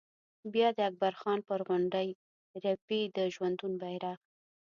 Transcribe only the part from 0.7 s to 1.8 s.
د اکبر خان پر